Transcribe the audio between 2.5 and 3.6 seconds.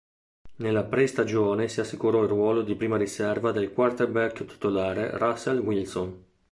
di prima riserva